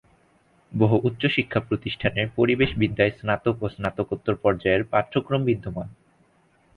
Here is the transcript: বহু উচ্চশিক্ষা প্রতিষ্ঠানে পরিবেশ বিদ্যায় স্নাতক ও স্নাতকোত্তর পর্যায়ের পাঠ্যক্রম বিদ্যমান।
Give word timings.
বহু 0.71 0.95
উচ্চশিক্ষা 1.03 1.59
প্রতিষ্ঠানে 1.59 2.21
পরিবেশ 2.35 2.69
বিদ্যায় 2.77 3.13
স্নাতক 3.19 3.55
ও 3.63 3.67
স্নাতকোত্তর 3.69 4.35
পর্যায়ের 4.35 4.83
পাঠ্যক্রম 4.85 5.41
বিদ্যমান। 5.45 5.87